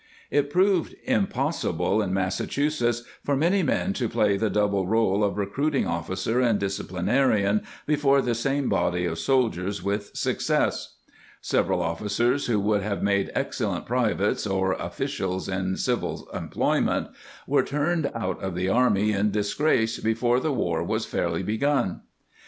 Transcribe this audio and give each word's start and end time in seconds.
It 0.31 0.49
proved 0.49 0.95
impossible 1.03 2.01
in 2.01 2.11
Massachu 2.11 2.71
setts 2.71 3.03
for 3.23 3.35
many 3.35 3.61
men 3.61 3.93
to 3.93 4.09
play 4.09 4.35
the 4.35 4.49
double 4.49 4.87
rdle 4.87 5.23
of 5.23 5.37
recruiting 5.37 5.85
officer 5.85 6.41
and 6.41 6.57
disciplinarian 6.57 7.61
before 7.85 8.19
the 8.23 8.33
same 8.33 8.67
body 8.67 9.05
of 9.05 9.19
soldiers 9.19 9.83
with 9.83 10.09
success. 10.17 10.95
Several 11.39 11.83
of 11.83 11.99
ficers 11.99 12.47
who 12.47 12.59
would 12.61 12.81
have 12.81 13.03
made 13.03 13.29
excellent 13.35 13.85
privates 13.85 14.47
or 14.47 14.71
officials 14.73 15.47
in 15.47 15.77
civil 15.77 16.27
employment 16.33 17.09
were 17.45 17.61
turned 17.61 18.09
out 18.15 18.41
of 18.41 18.55
the 18.55 18.69
army 18.69 19.11
in 19.11 19.29
disgrace 19.29 19.99
before 19.99 20.39
the 20.39 20.51
war 20.51 20.83
was 20.83 21.05
fairly 21.05 21.43
begun. 21.43 22.01